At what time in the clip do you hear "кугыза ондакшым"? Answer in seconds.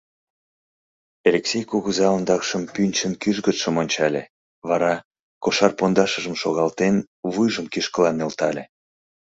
1.71-2.63